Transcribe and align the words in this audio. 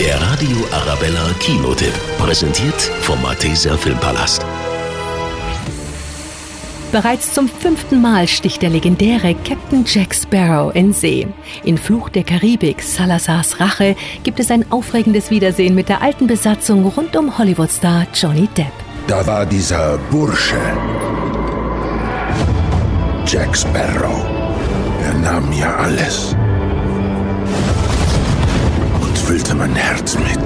Der 0.00 0.18
Radio 0.18 0.56
Arabella 0.72 1.28
Kinotipp. 1.40 1.92
Präsentiert 2.16 2.80
vom 3.02 3.20
Malteser 3.20 3.76
Filmpalast. 3.76 4.42
Bereits 6.90 7.34
zum 7.34 7.50
fünften 7.50 8.00
Mal 8.00 8.26
sticht 8.26 8.62
der 8.62 8.70
legendäre 8.70 9.34
Captain 9.46 9.84
Jack 9.86 10.14
Sparrow 10.14 10.74
in 10.74 10.94
See. 10.94 11.28
In 11.64 11.76
Fluch 11.76 12.08
der 12.08 12.24
Karibik, 12.24 12.82
Salazars 12.82 13.60
Rache, 13.60 13.94
gibt 14.22 14.40
es 14.40 14.50
ein 14.50 14.72
aufregendes 14.72 15.30
Wiedersehen 15.30 15.74
mit 15.74 15.90
der 15.90 16.00
alten 16.00 16.26
Besatzung 16.26 16.86
rund 16.86 17.14
um 17.14 17.36
Hollywood-Star 17.36 18.06
Johnny 18.14 18.48
Depp. 18.56 18.72
Da 19.06 19.26
war 19.26 19.44
dieser 19.44 19.98
Bursche. 20.10 20.56
Jack 23.26 23.54
Sparrow. 23.54 24.24
Er 25.04 25.12
nahm 25.18 25.50
mir 25.50 25.68
alles. 25.78 26.34
Mein 29.70 29.76
Herz 29.76 30.16
mit 30.16 30.38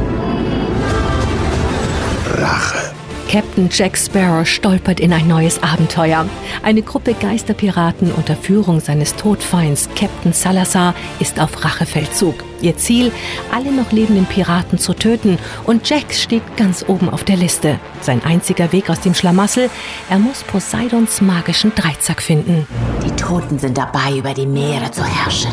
Rache. 2.39 2.93
Captain 3.31 3.69
Jack 3.73 3.97
Sparrow 3.97 4.47
stolpert 4.47 5.01
in 5.01 5.13
ein 5.13 5.27
neues 5.27 5.61
Abenteuer. 5.63 6.27
Eine 6.63 6.83
Gruppe 6.83 7.15
Geisterpiraten 7.15 8.13
unter 8.13 8.37
Führung 8.37 8.81
seines 8.81 9.17
Todfeinds 9.17 9.89
Captain 9.97 10.33
Salazar 10.33 10.95
ist 11.21 11.41
auf 11.41 11.65
Rachefeldzug. 11.65 12.35
Ihr 12.61 12.77
Ziel, 12.77 13.11
alle 13.53 13.73
noch 13.73 13.91
lebenden 13.93 14.27
Piraten 14.27 14.79
zu 14.79 14.95
töten 14.95 15.39
und 15.65 15.89
Jack 15.89 16.13
steht 16.13 16.57
ganz 16.57 16.85
oben 16.87 17.09
auf 17.09 17.25
der 17.25 17.37
Liste. 17.37 17.81
Sein 18.03 18.23
einziger 18.25 18.73
Weg 18.73 18.89
aus 18.91 19.01
dem 19.01 19.15
Schlamassel, 19.15 19.69
er 20.11 20.19
muss 20.19 20.45
Poseidons 20.45 21.21
magischen 21.21 21.75
Dreizack 21.75 22.23
finden. 22.23 22.67
Die 23.05 23.17
Toten 23.17 23.59
sind 23.59 23.79
dabei, 23.79 24.17
über 24.17 24.35
die 24.35 24.47
Meere 24.47 24.91
zu 24.91 25.03
herrschen. 25.03 25.51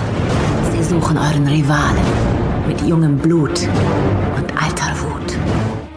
Sie 0.71 0.83
suchen 0.83 1.17
euren 1.17 1.47
Rivalen 1.47 2.30
mit 2.71 2.87
jungem 2.87 3.17
Blut 3.17 3.67
und 4.37 4.63
alter 4.63 4.95
Wut. 5.01 5.37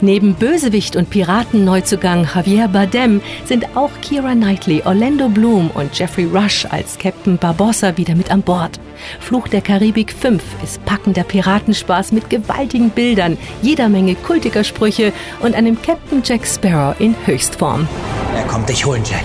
Neben 0.01 0.35
Bösewicht 0.35 0.97
und 0.97 1.09
Piraten-Neuzugang 1.09 2.27
Javier 2.35 2.67
Bardem 2.67 3.21
sind 3.45 3.77
auch 3.77 3.93
Kira 4.03 4.33
Knightley, 4.33 4.83
Orlando 4.85 5.29
Bloom 5.29 5.71
und 5.71 5.97
Jeffrey 5.97 6.25
Rush 6.25 6.67
als 6.69 6.99
Captain 6.99 7.39
Barbossa 7.39 7.97
wieder 7.97 8.17
mit 8.17 8.33
an 8.33 8.43
Bord. 8.43 8.81
Fluch 9.21 9.47
der 9.47 9.61
Karibik 9.61 10.13
5 10.13 10.43
ist 10.65 10.85
packender 10.85 11.23
Piratenspaß 11.23 12.11
mit 12.11 12.29
gewaltigen 12.29 12.91
Bildern, 12.91 13.39
jeder 13.63 13.89
Menge 13.89 14.17
kultiger 14.17 14.65
Sprüche 14.65 15.13
und 15.43 15.55
einem 15.55 15.81
Captain 15.81 16.23
Jack 16.25 16.45
Sparrow 16.45 16.99
in 16.99 17.15
Höchstform. 17.25 17.87
Er 18.35 18.45
kommt 18.49 18.69
dich 18.69 18.85
holen, 18.85 19.03
Jack. 19.09 19.23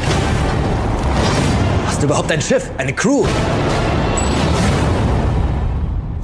Hast 1.88 2.00
du 2.04 2.06
überhaupt 2.06 2.32
ein 2.32 2.42
Schiff? 2.42 2.70
Eine 2.78 2.94
Crew? 2.94 3.26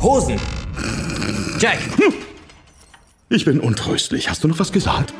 Hosen! 0.03 0.39
Jack! 1.59 1.79
Hm. 1.97 2.13
Ich 3.29 3.45
bin 3.45 3.59
untröstlich. 3.59 4.29
Hast 4.29 4.43
du 4.43 4.47
noch 4.47 4.59
was 4.59 4.71
gesagt? 4.71 5.13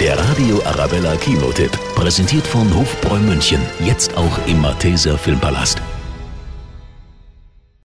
Der 0.00 0.18
Radio 0.18 0.62
Arabella 0.64 1.16
Kinotipp. 1.16 1.70
Präsentiert 1.94 2.46
von 2.46 2.72
Hofbräu 2.74 3.18
München. 3.18 3.60
Jetzt 3.84 4.16
auch 4.16 4.46
im 4.46 4.60
Malteser 4.60 5.16
Filmpalast. 5.16 5.80